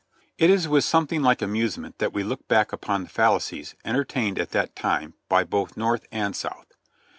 It 0.39 0.49
is 0.49 0.67
with 0.67 0.83
something 0.83 1.21
Hke 1.21 1.43
amusement 1.43 1.99
that 1.99 2.11
we 2.11 2.23
look 2.23 2.47
back 2.47 2.73
upon 2.73 3.03
the 3.03 3.09
fallacies 3.09 3.75
entertained 3.85 4.39
at 4.39 4.49
that 4.49 4.75
time 4.75 5.13
by 5.29 5.43
both 5.43 5.77
North 5.77 6.07
and 6.11 6.35
South. 6.35 6.71